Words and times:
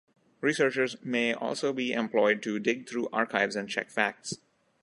Researchers 0.39 0.95
may 1.03 1.31
also 1.31 1.71
be 1.71 1.93
employed 1.93 2.41
to 2.41 2.57
dig 2.57 2.89
through 2.89 3.07
archives 3.13 3.55
and 3.55 3.69
check 3.69 3.91
facts. 3.91 4.39